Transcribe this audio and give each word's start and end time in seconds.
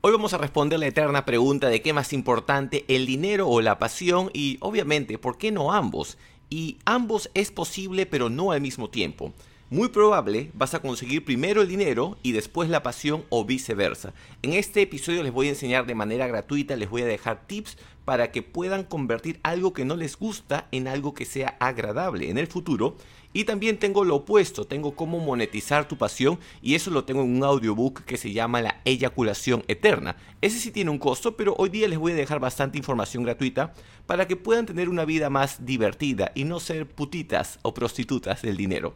Hoy 0.00 0.12
vamos 0.12 0.32
a 0.32 0.38
responder 0.38 0.78
la 0.78 0.86
eterna 0.86 1.24
pregunta 1.24 1.68
de 1.68 1.82
qué 1.82 1.92
más 1.92 2.12
importante, 2.12 2.84
el 2.86 3.04
dinero 3.04 3.48
o 3.48 3.60
la 3.60 3.80
pasión 3.80 4.30
y 4.32 4.56
obviamente, 4.60 5.18
¿por 5.18 5.38
qué 5.38 5.50
no 5.50 5.72
ambos? 5.72 6.18
Y 6.48 6.78
ambos 6.84 7.30
es 7.34 7.50
posible 7.50 8.06
pero 8.06 8.30
no 8.30 8.52
al 8.52 8.60
mismo 8.60 8.90
tiempo. 8.90 9.32
Muy 9.70 9.88
probable 9.88 10.50
vas 10.54 10.72
a 10.72 10.80
conseguir 10.80 11.26
primero 11.26 11.60
el 11.60 11.68
dinero 11.68 12.16
y 12.22 12.32
después 12.32 12.70
la 12.70 12.82
pasión 12.82 13.24
o 13.28 13.44
viceversa. 13.44 14.14
En 14.40 14.54
este 14.54 14.80
episodio 14.80 15.22
les 15.22 15.30
voy 15.30 15.48
a 15.48 15.50
enseñar 15.50 15.84
de 15.84 15.94
manera 15.94 16.26
gratuita, 16.26 16.74
les 16.74 16.88
voy 16.88 17.02
a 17.02 17.06
dejar 17.06 17.46
tips 17.46 17.76
para 18.06 18.32
que 18.32 18.40
puedan 18.42 18.82
convertir 18.84 19.40
algo 19.42 19.74
que 19.74 19.84
no 19.84 19.94
les 19.94 20.16
gusta 20.16 20.68
en 20.72 20.88
algo 20.88 21.12
que 21.12 21.26
sea 21.26 21.58
agradable 21.60 22.30
en 22.30 22.38
el 22.38 22.46
futuro. 22.46 22.96
Y 23.34 23.44
también 23.44 23.78
tengo 23.78 24.04
lo 24.04 24.16
opuesto, 24.16 24.64
tengo 24.66 24.96
cómo 24.96 25.18
monetizar 25.18 25.86
tu 25.86 25.98
pasión 25.98 26.38
y 26.62 26.74
eso 26.74 26.90
lo 26.90 27.04
tengo 27.04 27.20
en 27.20 27.36
un 27.36 27.44
audiobook 27.44 28.04
que 28.04 28.16
se 28.16 28.32
llama 28.32 28.62
La 28.62 28.80
eyaculación 28.86 29.64
eterna. 29.68 30.16
Ese 30.40 30.60
sí 30.60 30.70
tiene 30.70 30.90
un 30.90 30.98
costo, 30.98 31.36
pero 31.36 31.54
hoy 31.58 31.68
día 31.68 31.88
les 31.88 31.98
voy 31.98 32.12
a 32.12 32.14
dejar 32.14 32.40
bastante 32.40 32.78
información 32.78 33.22
gratuita 33.22 33.74
para 34.06 34.26
que 34.26 34.36
puedan 34.36 34.64
tener 34.64 34.88
una 34.88 35.04
vida 35.04 35.28
más 35.28 35.66
divertida 35.66 36.32
y 36.34 36.44
no 36.44 36.58
ser 36.58 36.86
putitas 36.88 37.58
o 37.60 37.74
prostitutas 37.74 38.40
del 38.40 38.56
dinero. 38.56 38.94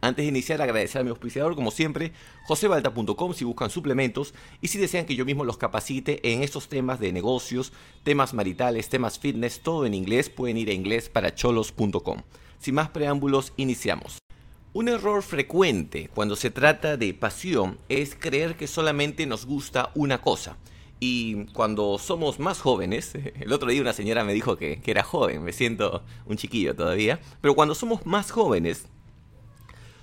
Antes 0.00 0.24
de 0.24 0.28
iniciar, 0.28 0.62
agradecer 0.62 1.00
a 1.00 1.04
mi 1.04 1.10
auspiciador, 1.10 1.56
como 1.56 1.72
siempre, 1.72 2.12
josebalta.com 2.46 3.34
si 3.34 3.44
buscan 3.44 3.68
suplementos 3.68 4.32
y 4.60 4.68
si 4.68 4.78
desean 4.78 5.06
que 5.06 5.16
yo 5.16 5.24
mismo 5.24 5.44
los 5.44 5.58
capacite 5.58 6.32
en 6.32 6.44
estos 6.44 6.68
temas 6.68 7.00
de 7.00 7.12
negocios, 7.12 7.72
temas 8.04 8.32
maritales, 8.32 8.88
temas 8.88 9.18
fitness, 9.18 9.60
todo 9.60 9.86
en 9.86 9.94
inglés, 9.94 10.30
pueden 10.30 10.56
ir 10.56 10.70
a 10.70 10.72
inglesparacholos.com. 10.72 12.22
Sin 12.60 12.76
más 12.76 12.90
preámbulos, 12.90 13.52
iniciamos. 13.56 14.18
Un 14.72 14.88
error 14.88 15.22
frecuente 15.24 16.10
cuando 16.14 16.36
se 16.36 16.50
trata 16.50 16.96
de 16.96 17.12
pasión 17.12 17.78
es 17.88 18.14
creer 18.14 18.56
que 18.56 18.68
solamente 18.68 19.26
nos 19.26 19.46
gusta 19.46 19.90
una 19.96 20.20
cosa. 20.20 20.58
Y 21.00 21.46
cuando 21.46 21.98
somos 21.98 22.38
más 22.38 22.60
jóvenes, 22.60 23.14
el 23.40 23.52
otro 23.52 23.68
día 23.68 23.80
una 23.80 23.92
señora 23.92 24.22
me 24.22 24.32
dijo 24.32 24.56
que, 24.56 24.80
que 24.80 24.92
era 24.92 25.02
joven, 25.02 25.42
me 25.42 25.52
siento 25.52 26.04
un 26.26 26.36
chiquillo 26.36 26.76
todavía, 26.76 27.18
pero 27.40 27.56
cuando 27.56 27.74
somos 27.74 28.06
más 28.06 28.30
jóvenes 28.30 28.86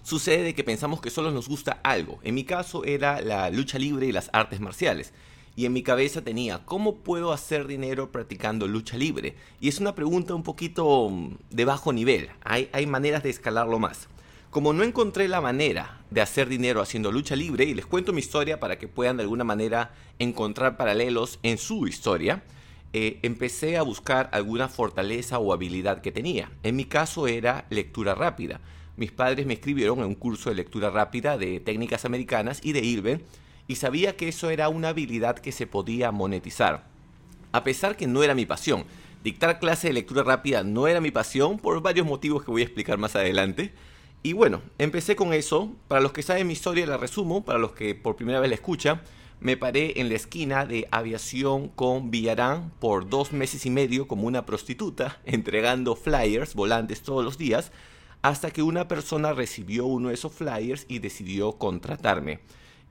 sucede 0.06 0.54
que 0.54 0.64
pensamos 0.64 1.02
que 1.02 1.10
solo 1.10 1.32
nos 1.32 1.50
gusta 1.50 1.80
algo. 1.84 2.20
En 2.22 2.36
mi 2.36 2.44
caso 2.44 2.86
era 2.86 3.22
la 3.22 3.50
lucha 3.50 3.80
libre 3.80 4.06
y 4.06 4.12
las 4.12 4.30
artes 4.34 4.60
marciales. 4.60 5.14
Y 5.56 5.66
en 5.66 5.74
mi 5.74 5.82
cabeza 5.82 6.22
tenía, 6.22 6.64
¿cómo 6.64 6.98
puedo 6.98 7.34
hacer 7.34 7.66
dinero 7.66 8.12
practicando 8.12 8.68
lucha 8.68 8.98
libre? 8.98 9.36
Y 9.60 9.68
es 9.68 9.80
una 9.80 9.96
pregunta 9.96 10.36
un 10.36 10.44
poquito 10.44 11.10
mm, 11.10 11.38
de 11.50 11.66
bajo 11.66 11.92
nivel. 11.92 12.30
Hay, 12.44 12.70
hay 12.72 12.86
maneras 12.86 13.24
de 13.24 13.32
escalarlo 13.32 13.80
más. 13.80 14.08
Como 14.52 14.74
no 14.74 14.84
encontré 14.84 15.28
la 15.28 15.42
manera 15.42 16.04
de 16.12 16.22
hacer 16.22 16.50
dinero 16.50 16.82
haciendo 16.82 17.12
lucha 17.12 17.36
libre, 17.36 17.66
y 17.66 17.74
les 17.74 17.88
cuento 17.88 18.14
mi 18.14 18.20
historia 18.20 18.60
para 18.60 18.78
que 18.78 18.88
puedan 18.88 19.18
de 19.18 19.24
alguna 19.24 19.44
manera 19.44 19.94
encontrar 20.20 20.78
paralelos 20.78 21.40
en 21.42 21.58
su 21.58 21.88
historia, 21.88 22.44
eh, 22.94 23.20
empecé 23.24 23.76
a 23.76 23.82
buscar 23.82 24.30
alguna 24.34 24.70
fortaleza 24.70 25.40
o 25.40 25.52
habilidad 25.52 26.02
que 26.02 26.12
tenía. 26.12 26.52
En 26.62 26.76
mi 26.76 26.86
caso 26.86 27.28
era 27.28 27.66
lectura 27.72 28.14
rápida 28.14 28.62
mis 28.98 29.12
padres 29.12 29.46
me 29.46 29.56
escribieron 29.56 30.00
en 30.00 30.06
un 30.06 30.16
curso 30.16 30.50
de 30.50 30.56
lectura 30.56 30.90
rápida 30.90 31.38
de 31.38 31.60
técnicas 31.60 32.06
americanas 32.06 32.60
y 32.64 32.72
de 32.72 32.82
IRBE 32.82 33.22
y 33.68 33.76
sabía 33.76 34.16
que 34.16 34.28
eso 34.28 34.50
era 34.50 34.70
una 34.70 34.90
habilidad 34.90 35.38
que 35.38 35.52
se 35.52 35.68
podía 35.68 36.12
monetizar. 36.12 36.86
A 37.52 37.64
pesar 37.64 37.98
que 37.98 38.08
no 38.08 38.24
era 38.24 38.36
mi 38.36 38.46
pasión, 38.46 38.86
dictar 39.24 39.60
clase 39.60 39.88
de 39.88 39.94
lectura 39.94 40.24
rápida 40.24 40.64
no 40.64 40.88
era 40.88 41.02
mi 41.02 41.12
pasión 41.12 41.58
por 41.58 41.82
varios 41.82 42.06
motivos 42.06 42.44
que 42.44 42.52
voy 42.52 42.62
a 42.62 42.66
explicar 42.66 42.98
más 42.98 43.16
adelante. 43.16 43.74
Y 44.24 44.34
bueno, 44.34 44.62
empecé 44.78 45.16
con 45.16 45.34
eso. 45.34 45.72
Para 45.88 46.02
los 46.02 46.12
que 46.12 46.24
saben 46.24 46.48
mi 46.48 46.54
historia 46.54 46.86
la 46.86 46.98
resumo, 46.98 47.46
para 47.46 47.60
los 47.60 47.74
que 47.74 47.96
por 47.96 48.16
primera 48.16 48.40
vez 48.40 48.50
la 48.50 48.56
escuchan, 48.56 49.02
me 49.40 49.58
paré 49.58 50.00
en 50.00 50.10
la 50.10 50.16
esquina 50.16 50.66
de 50.66 50.88
aviación 50.92 51.68
con 51.68 52.10
Villarán 52.10 52.72
por 52.80 53.10
dos 53.10 53.34
meses 53.34 53.66
y 53.66 53.70
medio 53.70 54.08
como 54.08 54.28
una 54.28 54.46
prostituta, 54.46 55.20
entregando 55.26 55.96
flyers, 55.96 56.56
volantes 56.56 57.02
todos 57.02 57.24
los 57.24 57.38
días, 57.38 57.72
hasta 58.22 58.52
que 58.52 58.64
una 58.64 58.88
persona 58.88 59.34
recibió 59.34 59.86
uno 59.86 60.10
de 60.10 60.16
esos 60.16 60.34
flyers 60.34 60.86
y 60.88 61.00
decidió 61.00 61.54
contratarme. 61.54 62.40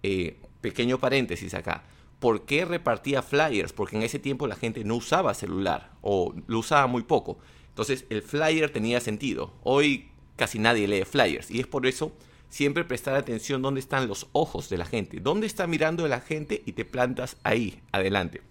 Eh, 0.03 0.39
pequeño 0.61 0.99
paréntesis 0.99 1.55
acá. 1.55 1.85
¿Por 2.21 2.47
qué 2.47 2.65
repartía 2.65 3.23
flyers? 3.23 3.73
Porque 3.73 3.97
en 3.97 4.03
ese 4.03 4.19
tiempo 4.19 4.47
la 4.47 4.57
gente 4.57 4.85
no 4.85 4.97
usaba 4.97 5.35
celular 5.35 5.93
o 6.01 6.35
lo 6.47 6.59
usaba 6.59 6.87
muy 6.87 7.03
poco. 7.03 7.39
Entonces 7.69 8.07
el 8.09 8.23
flyer 8.23 8.71
tenía 8.71 9.01
sentido. 9.01 9.53
Hoy 9.63 10.09
casi 10.37 10.59
nadie 10.59 10.89
lee 10.89 11.05
flyers 11.05 11.51
y 11.51 11.61
es 11.61 11.67
por 11.67 11.87
eso 11.87 12.13
siempre 12.49 12.85
prestar 12.85 13.17
atención 13.17 13.63
dónde 13.63 13.81
están 13.81 14.07
los 14.07 14.29
ojos 14.33 14.69
de 14.69 14.79
la 14.79 14.87
gente, 14.87 15.19
dónde 15.21 15.47
está 15.47 15.67
mirando 15.67 16.07
la 16.07 16.21
gente 16.21 16.63
y 16.65 16.73
te 16.73 16.85
plantas 16.85 17.37
ahí, 17.43 17.83
adelante. 17.91 18.43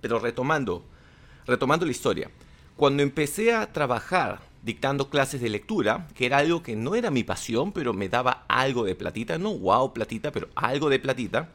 Pero 0.00 0.18
retomando, 0.18 0.84
retomando 1.46 1.86
la 1.86 1.92
historia, 1.92 2.30
cuando 2.76 3.02
empecé 3.02 3.54
a 3.54 3.72
trabajar 3.72 4.40
dictando 4.68 5.08
clases 5.08 5.40
de 5.40 5.48
lectura, 5.48 6.06
que 6.14 6.26
era 6.26 6.36
algo 6.36 6.62
que 6.62 6.76
no 6.76 6.94
era 6.94 7.10
mi 7.10 7.24
pasión, 7.24 7.72
pero 7.72 7.94
me 7.94 8.10
daba 8.10 8.44
algo 8.48 8.84
de 8.84 8.94
platita, 8.94 9.38
no 9.38 9.56
wow 9.56 9.94
platita, 9.94 10.30
pero 10.30 10.48
algo 10.54 10.90
de 10.90 10.98
platita, 10.98 11.48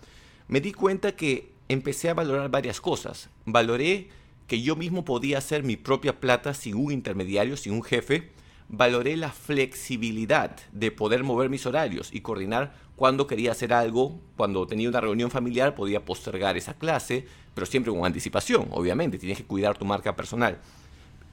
me 0.47 0.61
di 0.61 0.73
cuenta 0.73 1.15
que 1.15 1.53
empecé 1.69 2.09
a 2.09 2.15
valorar 2.15 2.49
varias 2.49 2.81
cosas. 2.81 3.29
Valoré 3.45 4.09
que 4.47 4.63
yo 4.63 4.75
mismo 4.75 5.05
podía 5.05 5.37
hacer 5.37 5.61
mi 5.61 5.77
propia 5.77 6.19
plata 6.19 6.55
sin 6.55 6.73
un 6.73 6.91
intermediario, 6.91 7.55
sin 7.55 7.73
un 7.73 7.83
jefe. 7.83 8.31
Valoré 8.67 9.15
la 9.15 9.31
flexibilidad 9.31 10.57
de 10.71 10.89
poder 10.89 11.23
mover 11.23 11.51
mis 11.51 11.67
horarios 11.67 12.09
y 12.11 12.21
coordinar 12.21 12.73
cuando 12.95 13.27
quería 13.27 13.51
hacer 13.51 13.73
algo. 13.73 14.19
Cuando 14.37 14.65
tenía 14.65 14.89
una 14.89 15.01
reunión 15.01 15.29
familiar 15.29 15.75
podía 15.75 16.03
postergar 16.03 16.57
esa 16.57 16.73
clase, 16.73 17.27
pero 17.53 17.67
siempre 17.67 17.93
con 17.93 18.07
anticipación, 18.07 18.69
obviamente. 18.71 19.19
Tienes 19.19 19.37
que 19.37 19.45
cuidar 19.45 19.77
tu 19.77 19.85
marca 19.85 20.15
personal. 20.15 20.57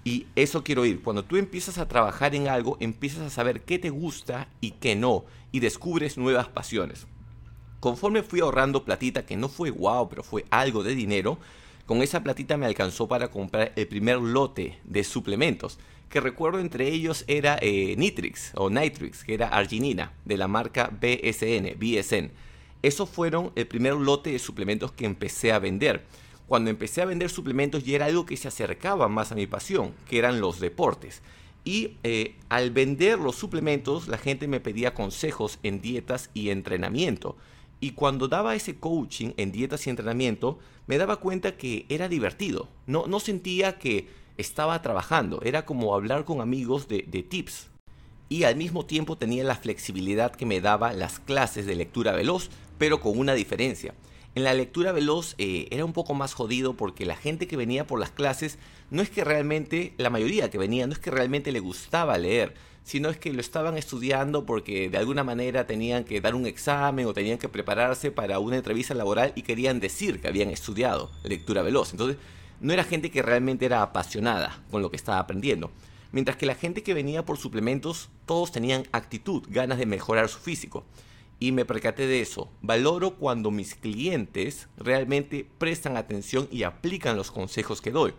Y 0.05 0.27
eso 0.35 0.65
quiero 0.65 0.85
ir. 0.87 1.03
Cuando 1.03 1.25
tú 1.25 1.37
empiezas 1.37 1.79
a 1.79 1.89
trabajar 1.89 2.35
en 2.35 2.49
algo, 2.49 2.77
empiezas 2.81 3.21
a 3.21 3.31
saber 3.31 3.63
qué 3.63 3.79
te 3.79 3.91
gusta 3.91 4.49
y 4.61 4.73
qué 4.73 4.97
no. 4.97 5.25
Y 5.53 5.61
descubres 5.61 6.17
nuevas 6.17 6.49
pasiones. 6.49 7.07
Conforme 7.81 8.23
fui 8.23 8.41
ahorrando 8.41 8.85
platita, 8.85 9.25
que 9.25 9.37
no 9.37 9.49
fue 9.49 9.71
guau, 9.71 10.09
pero 10.09 10.23
fue 10.23 10.45
algo 10.51 10.83
de 10.83 10.95
dinero, 10.95 11.39
con 11.87 12.03
esa 12.03 12.23
platita 12.23 12.57
me 12.57 12.67
alcanzó 12.67 13.09
para 13.09 13.31
comprar 13.31 13.73
el 13.75 13.89
primer 13.89 14.19
lote 14.19 14.79
de 14.85 15.03
suplementos. 15.03 15.79
Que 16.09 16.21
recuerdo 16.21 16.61
entre 16.61 16.89
ellos 16.89 17.25
era 17.27 17.59
eh, 17.61 17.95
Nitrix 17.97 18.53
o 18.55 18.71
Nitrix, 18.71 19.25
que 19.25 19.35
era 19.35 19.49
arginina, 19.49 20.13
de 20.25 20.37
la 20.37 20.49
marca 20.49 20.91
BSN, 20.93 21.79
BSN. 21.79 22.31
Esos 22.83 23.09
fueron 23.09 23.53
el 23.57 23.67
primer 23.67 23.95
lote 23.95 24.31
de 24.31 24.39
suplementos 24.39 24.93
que 24.93 25.05
empecé 25.05 25.53
a 25.53 25.59
vender 25.59 26.05
cuando 26.51 26.69
empecé 26.69 27.01
a 27.01 27.05
vender 27.05 27.31
suplementos 27.31 27.85
ya 27.85 27.95
era 27.95 28.07
algo 28.07 28.27
que 28.27 28.37
se 28.37 28.49
acercaba 28.49 29.07
más 29.07 29.31
a 29.31 29.37
mi 29.37 29.47
pasión, 29.47 29.93
que 30.09 30.19
eran 30.19 30.41
los 30.41 30.59
deportes. 30.59 31.23
Y 31.65 31.93
eh, 32.03 32.35
al 32.49 32.73
vender 32.73 33.21
los 33.21 33.37
suplementos, 33.37 34.09
la 34.09 34.19
gente 34.19 34.49
me 34.49 34.59
pedía 34.59 34.93
consejos 34.93 35.61
en 35.63 35.81
dietas 35.81 36.29
y 36.35 36.51
entrenamiento. 36.51 37.37
Y 37.79 37.93
cuando 37.93 38.27
daba 38.27 38.57
ese 38.57 38.75
coaching 38.75 39.31
en 39.37 39.53
dietas 39.53 39.87
y 39.87 39.91
entrenamiento, 39.91 40.59
me 40.89 40.99
daba 40.99 41.19
cuenta 41.19 41.57
que 41.57 41.87
era 41.89 42.09
divertido. 42.09 42.69
No, 42.89 43.21
sentía 43.21 43.79
que 43.79 44.09
estaba 44.37 44.83
trabajando, 44.83 45.41
era 45.43 45.65
como 45.65 45.95
hablar 45.95 46.25
con 46.25 46.41
amigos 46.41 46.89
de, 46.89 47.05
de 47.07 47.23
tips. 47.23 47.69
Y 48.29 48.43
al 48.43 48.57
mismo 48.57 48.85
tiempo 48.85 49.17
tenía 49.17 49.45
la 49.45 49.55
flexibilidad 49.55 50.35
que 50.35 50.47
me 50.47 50.61
daba 50.61 50.95
las 50.95 51.21
clases 51.21 51.65
de 51.65 51.77
lectura 51.77 52.11
veloz, 52.11 52.51
pero 52.77 53.01
con 53.01 53.17
una 53.21 53.35
diferencia 53.35 53.95
en 54.35 54.45
la 54.45 54.55
lectura 54.55 54.93
veloz 54.93 55.35
eh, 55.39 55.67
era 55.71 55.85
un 55.85 55.93
poco 55.93 56.15
más 56.15 56.35
jodido 56.35 56.75
porque 56.75 57.05
la 57.05 57.17
gente 57.17 57.49
que 57.49 57.57
venía 57.57 57.87
por 57.87 57.99
las 57.99 58.11
clases 58.11 58.59
no 58.91 59.03
es 59.03 59.11
que 59.11 59.25
realmente, 59.25 59.93
la 59.99 60.11
mayoría 60.11 60.51
que 60.51 60.59
venía, 60.59 60.87
no 60.87 60.93
es 60.93 61.01
que 61.01 61.11
realmente 61.11 61.51
le 61.51 61.59
gustaba 61.59 62.17
leer, 62.17 62.55
sino 62.85 63.09
es 63.09 63.17
que 63.17 63.33
lo 63.33 63.41
estaban 63.41 63.77
estudiando 63.77 64.47
porque 64.47 64.89
de 64.89 64.99
alguna 64.99 65.25
manera 65.25 65.67
tenían 65.67 66.05
que 66.05 66.21
dar 66.21 66.37
un 66.37 66.47
examen 66.47 67.07
o 67.07 67.13
tenían 67.13 67.39
que 67.39 67.49
prepararse 67.49 68.13
para 68.13 68.39
una 68.39 68.57
entrevista 68.57 68.95
laboral 68.95 69.33
y 69.35 69.43
querían 69.43 69.81
decir 69.81 70.21
que 70.21 70.29
habían 70.29 70.51
estudiado 70.51 71.11
lectura 71.25 71.63
veloz. 71.63 71.91
Entonces, 71.91 72.17
no 72.61 72.73
era 72.73 72.85
gente 72.85 73.11
que 73.11 73.23
realmente 73.23 73.67
era 73.67 73.83
apasionada 73.83 74.63
con 74.71 74.81
lo 74.81 74.91
que 74.91 74.97
estaba 74.97 75.19
aprendiendo. 75.19 75.73
Mientras 76.13 76.37
que 76.37 76.47
la 76.47 76.55
gente 76.55 76.83
que 76.83 76.95
venía 76.95 77.25
por 77.25 77.37
suplementos, 77.37 78.11
todos 78.27 78.53
tenían 78.53 78.85
actitud, 78.93 79.43
ganas 79.49 79.79
de 79.79 79.87
mejorar 79.87 80.29
su 80.29 80.39
físico 80.39 80.85
y 81.41 81.53
me 81.53 81.65
percaté 81.65 82.07
de 82.07 82.21
eso. 82.21 82.49
Valoro 82.61 83.17
cuando 83.17 83.51
mis 83.51 83.75
clientes 83.75 84.69
realmente 84.77 85.47
prestan 85.59 85.97
atención 85.97 86.47
y 86.53 86.63
aplican 86.63 87.17
los 87.17 87.31
consejos 87.31 87.81
que 87.81 87.91
doy. 87.91 88.13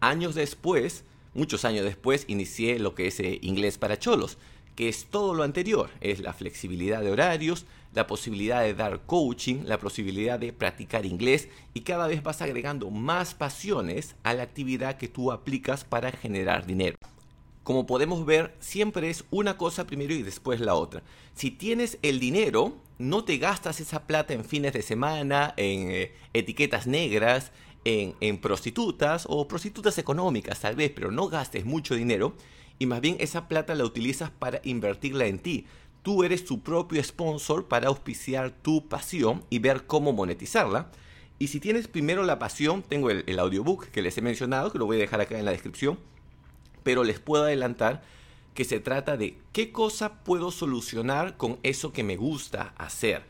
Años 0.00 0.34
después, 0.34 1.04
muchos 1.34 1.64
años 1.64 1.84
después, 1.84 2.24
inicié 2.26 2.78
lo 2.78 2.94
que 2.94 3.06
es 3.06 3.20
eh, 3.20 3.38
inglés 3.42 3.76
para 3.78 3.98
cholos, 3.98 4.38
que 4.74 4.88
es 4.88 5.06
todo 5.06 5.34
lo 5.34 5.42
anterior. 5.42 5.90
Es 6.00 6.20
la 6.20 6.32
flexibilidad 6.32 7.02
de 7.02 7.10
horarios, 7.10 7.66
la 7.94 8.06
posibilidad 8.06 8.62
de 8.62 8.74
dar 8.74 9.00
coaching, 9.06 9.64
la 9.64 9.78
posibilidad 9.78 10.38
de 10.38 10.52
practicar 10.52 11.06
inglés 11.06 11.48
y 11.74 11.80
cada 11.80 12.06
vez 12.06 12.22
vas 12.22 12.42
agregando 12.42 12.90
más 12.90 13.34
pasiones 13.34 14.16
a 14.22 14.34
la 14.34 14.42
actividad 14.42 14.96
que 14.96 15.08
tú 15.08 15.32
aplicas 15.32 15.84
para 15.84 16.12
generar 16.12 16.66
dinero. 16.66 16.96
Como 17.66 17.84
podemos 17.84 18.24
ver, 18.24 18.54
siempre 18.60 19.10
es 19.10 19.24
una 19.32 19.56
cosa 19.58 19.88
primero 19.88 20.14
y 20.14 20.22
después 20.22 20.60
la 20.60 20.76
otra. 20.76 21.02
Si 21.34 21.50
tienes 21.50 21.98
el 22.02 22.20
dinero, 22.20 22.76
no 22.98 23.24
te 23.24 23.38
gastas 23.38 23.80
esa 23.80 24.06
plata 24.06 24.34
en 24.34 24.44
fines 24.44 24.72
de 24.72 24.82
semana, 24.82 25.52
en 25.56 25.90
eh, 25.90 26.12
etiquetas 26.32 26.86
negras, 26.86 27.50
en, 27.82 28.38
prostitutas 28.38 29.26
o 29.28 29.48
prostitutas 29.48 29.98
económicas 29.98 30.60
tal 30.60 30.76
vez, 30.76 30.92
pero 30.94 31.10
no 31.10 31.26
gastes 31.26 31.64
mucho 31.64 31.96
dinero 31.96 32.36
y 32.78 32.86
más 32.86 33.00
bien 33.00 33.16
esa 33.18 33.48
plata 33.48 33.74
la 33.74 33.82
utilizas 33.82 34.30
para 34.30 34.60
invertirla 34.62 35.26
en 35.26 35.40
ti. 35.40 35.66
Tú 36.02 36.22
eres 36.22 36.44
tu 36.44 36.60
propio 36.60 37.02
sponsor 37.02 37.66
para 37.66 37.88
auspiciar 37.88 38.52
tu 38.52 38.86
pasión 38.86 39.42
y 39.50 39.58
ver 39.58 39.86
cómo 39.88 40.12
monetizarla. 40.12 40.92
Y 41.40 41.48
si 41.48 41.58
tienes 41.58 41.88
primero 41.88 42.22
la 42.22 42.38
pasión, 42.38 42.84
tengo 42.84 43.10
el, 43.10 43.24
el 43.26 43.40
audiobook 43.40 43.86
que 43.86 44.02
les 44.02 44.16
he 44.16 44.22
mencionado, 44.22 44.70
que 44.70 44.78
lo 44.78 44.86
voy 44.86 44.98
a 44.98 45.00
dejar 45.00 45.20
acá 45.20 45.36
en 45.36 45.44
la 45.44 45.50
descripción 45.50 45.98
pero 46.86 47.02
les 47.02 47.18
puedo 47.18 47.42
adelantar 47.42 48.00
que 48.54 48.64
se 48.64 48.78
trata 48.78 49.16
de 49.16 49.36
qué 49.50 49.72
cosa 49.72 50.22
puedo 50.22 50.52
solucionar 50.52 51.36
con 51.36 51.58
eso 51.64 51.92
que 51.92 52.04
me 52.04 52.16
gusta 52.16 52.74
hacer. 52.78 53.24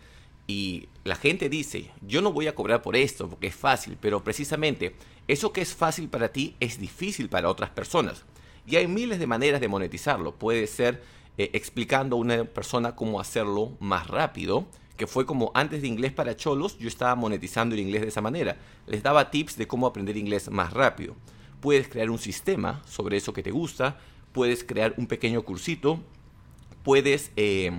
Y 0.47 0.89
la 1.05 1.17
gente 1.17 1.49
dice, 1.49 1.91
yo 2.07 2.21
no 2.21 2.35
voy 2.35 2.49
a 2.49 2.55
cobrar 2.55 2.83
por 2.83 2.97
esto 2.97 3.31
porque 3.31 3.47
es 3.47 3.55
fácil, 3.55 3.97
pero 3.99 4.23
precisamente 4.23 4.95
eso 5.27 5.55
que 5.55 5.63
es 5.63 5.75
fácil 5.75 6.11
para 6.11 6.29
ti 6.33 6.55
es 6.61 6.79
difícil 6.79 7.31
para 7.31 7.49
otras 7.49 7.71
personas. 7.71 8.27
Y 8.67 8.77
hay 8.77 8.89
miles 8.89 9.19
de 9.19 9.27
maneras 9.27 9.63
de 9.63 9.69
monetizarlo. 9.69 10.35
Puede 10.35 10.67
ser 10.67 11.03
eh, 11.39 11.49
explicando 11.55 12.17
a 12.17 12.19
una 12.19 12.45
persona 12.45 12.95
cómo 12.95 13.21
hacerlo 13.21 13.73
más 13.81 14.07
rápido, 14.09 14.67
que 14.99 15.07
fue 15.07 15.25
como 15.25 15.51
antes 15.55 15.81
de 15.81 15.89
inglés 15.89 16.13
para 16.13 16.37
cholos, 16.37 16.77
yo 16.77 16.89
estaba 16.89 17.15
monetizando 17.15 17.75
el 17.75 17.81
inglés 17.81 18.03
de 18.03 18.09
esa 18.09 18.21
manera. 18.21 18.59
Les 18.87 19.03
daba 19.03 19.31
tips 19.31 19.57
de 19.57 19.67
cómo 19.67 19.87
aprender 19.87 20.19
inglés 20.19 20.51
más 20.51 20.75
rápido 20.75 21.17
puedes 21.61 21.89
crear 21.89 22.11
un 22.11 22.19
sistema 22.19 22.83
sobre 22.87 23.17
eso 23.17 23.33
que 23.33 23.43
te 23.43 23.51
gusta, 23.51 23.99
puedes 24.33 24.65
crear 24.65 24.95
un 24.97 25.07
pequeño 25.07 25.43
cursito, 25.43 26.01
puedes 26.83 27.33
eh, 27.37 27.71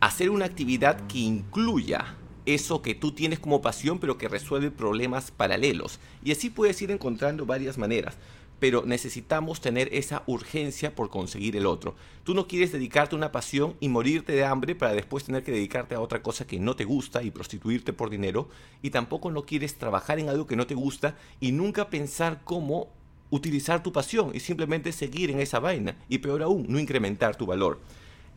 hacer 0.00 0.30
una 0.30 0.44
actividad 0.44 1.06
que 1.06 1.18
incluya 1.18 2.16
eso 2.46 2.82
que 2.82 2.94
tú 2.94 3.12
tienes 3.12 3.38
como 3.38 3.62
pasión, 3.62 3.98
pero 3.98 4.18
que 4.18 4.28
resuelve 4.28 4.70
problemas 4.70 5.30
paralelos. 5.30 5.98
Y 6.22 6.32
así 6.32 6.50
puedes 6.50 6.80
ir 6.82 6.90
encontrando 6.90 7.46
varias 7.46 7.78
maneras. 7.78 8.16
Pero 8.60 8.84
necesitamos 8.86 9.60
tener 9.60 9.88
esa 9.92 10.22
urgencia 10.26 10.94
por 10.94 11.10
conseguir 11.10 11.56
el 11.56 11.66
otro. 11.66 11.96
Tú 12.22 12.34
no 12.34 12.46
quieres 12.46 12.72
dedicarte 12.72 13.14
a 13.14 13.18
una 13.18 13.32
pasión 13.32 13.76
y 13.80 13.88
morirte 13.88 14.32
de 14.32 14.44
hambre 14.44 14.74
para 14.74 14.92
después 14.92 15.24
tener 15.24 15.42
que 15.42 15.52
dedicarte 15.52 15.94
a 15.94 16.00
otra 16.00 16.22
cosa 16.22 16.46
que 16.46 16.58
no 16.58 16.76
te 16.76 16.84
gusta 16.84 17.22
y 17.22 17.30
prostituirte 17.30 17.92
por 17.92 18.10
dinero. 18.10 18.48
Y 18.80 18.90
tampoco 18.90 19.30
no 19.30 19.44
quieres 19.44 19.76
trabajar 19.76 20.18
en 20.18 20.28
algo 20.28 20.46
que 20.46 20.56
no 20.56 20.66
te 20.66 20.74
gusta 20.74 21.16
y 21.40 21.52
nunca 21.52 21.90
pensar 21.90 22.42
cómo 22.44 22.92
utilizar 23.34 23.82
tu 23.82 23.92
pasión 23.92 24.30
y 24.32 24.38
simplemente 24.38 24.92
seguir 24.92 25.28
en 25.28 25.40
esa 25.40 25.58
vaina. 25.58 25.96
Y 26.08 26.18
peor 26.18 26.44
aún, 26.44 26.66
no 26.68 26.78
incrementar 26.78 27.34
tu 27.34 27.46
valor. 27.46 27.80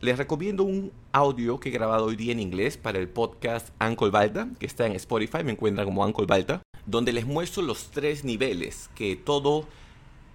Les 0.00 0.18
recomiendo 0.18 0.64
un 0.64 0.90
audio 1.12 1.60
que 1.60 1.68
he 1.68 1.72
grabado 1.72 2.06
hoy 2.06 2.16
día 2.16 2.32
en 2.32 2.40
inglés 2.40 2.76
para 2.76 2.98
el 2.98 3.08
podcast 3.08 3.68
Uncle 3.80 4.10
Balta, 4.10 4.48
que 4.58 4.66
está 4.66 4.86
en 4.86 4.92
Spotify, 4.92 5.44
me 5.44 5.52
encuentran 5.52 5.86
como 5.86 6.04
Uncle 6.04 6.26
Balta, 6.26 6.62
donde 6.84 7.12
les 7.12 7.26
muestro 7.26 7.62
los 7.62 7.90
tres 7.90 8.24
niveles 8.24 8.90
que 8.96 9.14
todo 9.14 9.68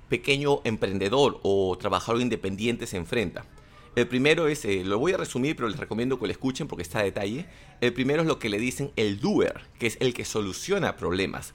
pequeño 0.07 0.61
emprendedor 0.63 1.41
o 1.43 1.77
trabajador 1.77 2.21
independiente 2.21 2.87
se 2.87 2.95
enfrenta. 2.97 3.45
El 3.97 4.07
primero 4.07 4.47
es, 4.47 4.63
eh, 4.63 4.83
lo 4.85 4.97
voy 4.97 5.11
a 5.11 5.17
resumir, 5.17 5.57
pero 5.57 5.67
les 5.67 5.79
recomiendo 5.79 6.19
que 6.19 6.25
lo 6.25 6.31
escuchen 6.31 6.67
porque 6.67 6.83
está 6.83 6.99
a 6.99 7.03
detalle. 7.03 7.47
El 7.81 7.91
primero 7.91 8.21
es 8.21 8.27
lo 8.27 8.39
que 8.39 8.49
le 8.49 8.59
dicen 8.59 8.91
el 8.95 9.19
doer, 9.19 9.61
que 9.77 9.87
es 9.87 9.97
el 9.99 10.13
que 10.13 10.23
soluciona 10.23 10.95
problemas. 10.95 11.53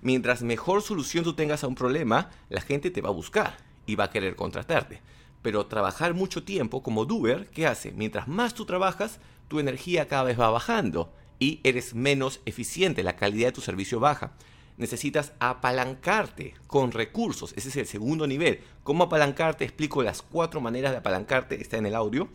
Mientras 0.00 0.42
mejor 0.42 0.82
solución 0.82 1.24
tú 1.24 1.34
tengas 1.34 1.64
a 1.64 1.68
un 1.68 1.74
problema, 1.74 2.30
la 2.48 2.60
gente 2.60 2.90
te 2.90 3.00
va 3.00 3.08
a 3.08 3.12
buscar 3.12 3.56
y 3.86 3.96
va 3.96 4.04
a 4.04 4.10
querer 4.10 4.36
contratarte. 4.36 5.00
Pero 5.42 5.66
trabajar 5.66 6.14
mucho 6.14 6.44
tiempo 6.44 6.82
como 6.82 7.04
doer, 7.04 7.48
¿qué 7.50 7.66
hace? 7.66 7.92
Mientras 7.92 8.28
más 8.28 8.54
tú 8.54 8.64
trabajas, 8.64 9.18
tu 9.48 9.60
energía 9.60 10.08
cada 10.08 10.24
vez 10.24 10.38
va 10.38 10.50
bajando 10.50 11.12
y 11.38 11.60
eres 11.64 11.94
menos 11.94 12.40
eficiente, 12.44 13.02
la 13.02 13.16
calidad 13.16 13.48
de 13.48 13.52
tu 13.52 13.60
servicio 13.60 14.00
baja. 14.00 14.32
Necesitas 14.76 15.32
apalancarte 15.40 16.54
con 16.68 16.92
recursos, 16.92 17.52
ese 17.56 17.68
es 17.68 17.76
el 17.76 17.86
segundo 17.86 18.26
nivel. 18.26 18.60
¿Cómo 18.84 19.04
apalancarte? 19.04 19.64
Explico 19.64 20.02
las 20.02 20.22
cuatro 20.22 20.60
maneras 20.60 20.92
de 20.92 20.98
apalancarte, 20.98 21.60
está 21.60 21.78
en 21.78 21.86
el 21.86 21.96
audio. 21.96 22.28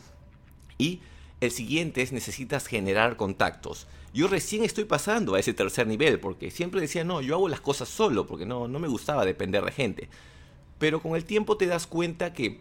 Y 0.78 1.00
el 1.46 1.52
siguiente 1.52 2.02
es 2.02 2.12
necesitas 2.12 2.68
generar 2.68 3.18
contactos. 3.18 3.88
Yo 4.14 4.28
recién 4.28 4.64
estoy 4.64 4.86
pasando 4.86 5.36
a 5.36 5.40
ese 5.40 5.54
tercer 5.54 5.88
nivel 5.88 6.20
porque 6.20 6.52
siempre 6.52 6.82
decía, 6.82 7.04
no, 7.04 7.22
yo 7.22 7.36
hago 7.36 7.50
las 7.50 7.62
cosas 7.62 7.90
solo 7.90 8.28
porque 8.28 8.46
no, 8.46 8.68
no 8.68 8.80
me 8.80 8.88
gustaba 8.88 9.26
depender 9.26 9.64
de 9.66 9.72
gente. 9.72 10.10
Pero 10.80 11.02
con 11.02 11.16
el 11.16 11.26
tiempo 11.26 11.58
te 11.58 11.66
das 11.66 11.88
cuenta 11.88 12.34
que 12.34 12.60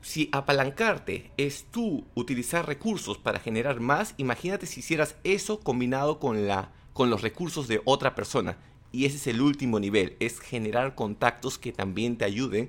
si 0.00 0.28
apalancarte 0.32 1.30
es 1.36 1.66
tú 1.70 2.04
utilizar 2.14 2.66
recursos 2.66 3.18
para 3.18 3.38
generar 3.38 3.80
más, 3.80 4.14
imagínate 4.16 4.66
si 4.66 4.80
hicieras 4.80 5.16
eso 5.24 5.60
combinado 5.60 6.18
con, 6.18 6.46
la, 6.46 6.72
con 6.92 7.10
los 7.10 7.22
recursos 7.22 7.68
de 7.68 7.80
otra 7.84 8.14
persona. 8.14 8.58
Y 8.90 9.06
ese 9.06 9.16
es 9.16 9.26
el 9.26 9.40
último 9.40 9.80
nivel, 9.80 10.16
es 10.20 10.38
generar 10.38 10.94
contactos 10.94 11.58
que 11.58 11.72
también 11.72 12.16
te 12.18 12.24
ayuden 12.26 12.68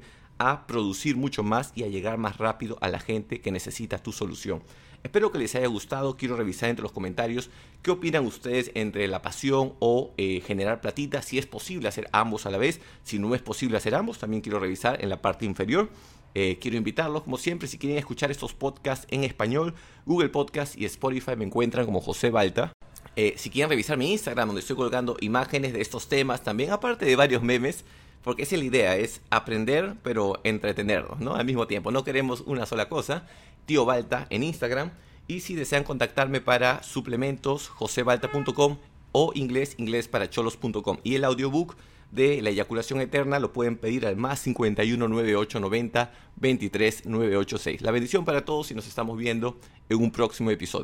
a 0.51 0.67
producir 0.67 1.15
mucho 1.15 1.43
más 1.43 1.71
y 1.75 1.83
a 1.83 1.87
llegar 1.87 2.17
más 2.17 2.37
rápido 2.37 2.77
a 2.81 2.89
la 2.89 2.99
gente 2.99 3.41
que 3.41 3.51
necesita 3.51 3.97
tu 3.97 4.11
solución. 4.11 4.63
Espero 5.03 5.31
que 5.31 5.37
les 5.37 5.53
haya 5.55 5.67
gustado. 5.67 6.15
Quiero 6.15 6.37
revisar 6.37 6.69
entre 6.69 6.83
los 6.83 6.93
comentarios 6.93 7.49
qué 7.81 7.91
opinan 7.91 8.25
ustedes 8.25 8.71
entre 8.73 9.07
la 9.07 9.21
pasión 9.21 9.73
o 9.79 10.13
eh, 10.17 10.41
generar 10.45 10.79
platita. 10.79 11.21
Si 11.21 11.37
es 11.37 11.45
posible 11.45 11.89
hacer 11.89 12.07
ambos 12.13 12.45
a 12.45 12.51
la 12.51 12.57
vez. 12.57 12.79
Si 13.03 13.19
no 13.19 13.35
es 13.35 13.41
posible 13.41 13.77
hacer 13.77 13.95
ambos, 13.95 14.19
también 14.19 14.41
quiero 14.41 14.59
revisar 14.59 15.03
en 15.03 15.09
la 15.09 15.21
parte 15.21 15.45
inferior. 15.45 15.89
Eh, 16.35 16.57
quiero 16.59 16.77
invitarlos, 16.77 17.23
como 17.23 17.37
siempre, 17.37 17.67
si 17.67 17.77
quieren 17.77 17.97
escuchar 17.97 18.31
estos 18.31 18.53
podcasts 18.53 19.05
en 19.11 19.23
español, 19.23 19.75
Google 20.05 20.29
Podcast 20.29 20.75
y 20.75 20.85
Spotify 20.85 21.35
me 21.35 21.45
encuentran 21.45 21.85
como 21.85 22.01
José 22.01 22.31
Balta. 22.31 22.71
Eh, 23.15 23.35
si 23.37 23.51
quieren 23.51 23.69
revisar 23.69 23.97
mi 23.97 24.11
Instagram, 24.11 24.47
donde 24.47 24.61
estoy 24.61 24.75
colgando 24.75 25.17
imágenes 25.19 25.73
de 25.73 25.81
estos 25.81 26.07
temas, 26.07 26.41
también 26.41 26.71
aparte 26.71 27.05
de 27.05 27.15
varios 27.15 27.43
memes, 27.43 27.85
porque 28.23 28.43
esa 28.43 28.55
es 28.55 28.59
la 28.59 28.65
idea, 28.65 28.95
es 28.95 29.21
aprender 29.29 29.95
pero 30.03 30.39
entretenernos, 30.43 31.19
¿no? 31.19 31.35
Al 31.35 31.45
mismo 31.45 31.67
tiempo, 31.67 31.91
no 31.91 32.03
queremos 32.03 32.41
una 32.41 32.65
sola 32.65 32.89
cosa. 32.89 33.27
Tío 33.65 33.85
Balta 33.85 34.27
en 34.29 34.43
Instagram. 34.43 34.91
Y 35.27 35.39
si 35.39 35.55
desean 35.55 35.83
contactarme 35.83 36.41
para 36.41 36.83
suplementos, 36.83 37.69
josebalta.com 37.69 38.77
o 39.13 39.31
inglés, 39.35 39.75
inglés 39.77 40.07
para 40.07 40.29
cholos.com. 40.29 40.97
Y 41.03 41.15
el 41.15 41.23
audiobook 41.23 41.75
de 42.11 42.41
la 42.41 42.49
eyaculación 42.49 43.01
eterna 43.01 43.39
lo 43.39 43.53
pueden 43.53 43.77
pedir 43.77 44.05
al 44.05 44.17
más 44.17 44.39
51 44.39 45.07
9890 45.07 46.11
23 46.35 47.05
986. 47.05 47.81
La 47.81 47.91
bendición 47.91 48.25
para 48.25 48.45
todos 48.45 48.69
y 48.71 48.75
nos 48.75 48.87
estamos 48.87 49.17
viendo 49.17 49.57
en 49.89 50.01
un 50.01 50.11
próximo 50.11 50.51
episodio. 50.51 50.81